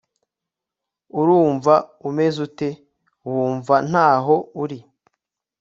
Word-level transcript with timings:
urumva 1.19 1.73
umeze 2.09 2.37
ute, 2.47 2.69
wumva 3.29 3.75
ntaho 3.89 4.35
uri 4.63 4.79